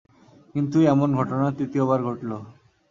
[0.55, 2.37] কিন্তু এমন ঘটনা তৃতীয়বার ঘটলো।